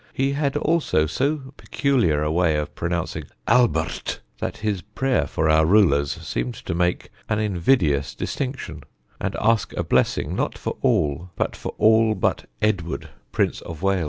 [0.13, 5.63] He had also so peculiar a way of pronouncing "Albert," that his prayer for our
[5.63, 8.81] rulers seemed to make an invidious distinction,
[9.19, 13.99] and ask a blessing, not for all, but for all but Edward, Prince of Wales.